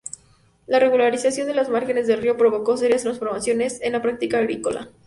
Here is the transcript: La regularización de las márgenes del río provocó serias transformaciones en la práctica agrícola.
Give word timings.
La 0.65 0.79
regularización 0.79 1.45
de 1.45 1.53
las 1.53 1.69
márgenes 1.69 2.07
del 2.07 2.23
río 2.23 2.35
provocó 2.35 2.75
serias 2.75 3.03
transformaciones 3.03 3.79
en 3.81 3.91
la 3.91 4.01
práctica 4.01 4.39
agrícola. 4.39 4.89